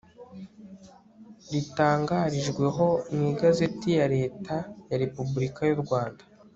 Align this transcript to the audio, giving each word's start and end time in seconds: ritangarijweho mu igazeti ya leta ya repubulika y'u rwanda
ritangarijweho 1.51 2.85
mu 3.13 3.23
igazeti 3.31 3.89
ya 3.99 4.07
leta 4.15 4.55
ya 4.89 4.97
repubulika 5.03 5.61
y'u 5.69 5.79
rwanda 5.83 6.23